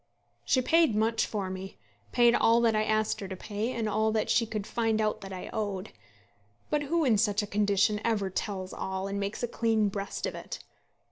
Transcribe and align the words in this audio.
She 0.45 0.63
paid 0.63 0.95
much 0.95 1.27
for 1.27 1.51
me, 1.51 1.77
paid 2.11 2.33
all 2.33 2.59
that 2.61 2.75
I 2.75 2.83
asked 2.85 3.19
her 3.19 3.27
to 3.27 3.35
pay, 3.35 3.71
and 3.71 3.87
all 3.87 4.11
that 4.13 4.31
she 4.31 4.47
could 4.47 4.65
find 4.65 4.99
out 4.99 5.21
that 5.21 5.31
I 5.31 5.51
owed. 5.53 5.91
But 6.71 6.81
who 6.81 7.05
in 7.05 7.19
such 7.19 7.43
a 7.43 7.45
condition 7.45 8.01
ever 8.03 8.31
tells 8.31 8.73
all 8.73 9.05
and 9.07 9.19
makes 9.19 9.43
a 9.43 9.47
clean 9.47 9.89
breast 9.89 10.25
of 10.25 10.33
it? 10.33 10.57